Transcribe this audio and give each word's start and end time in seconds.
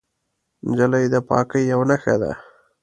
نجلۍ 0.67 1.05
د 1.13 1.15
پاکۍ 1.29 1.63
یوه 1.71 1.85
نښه 1.89 2.15
ده. 2.21 2.31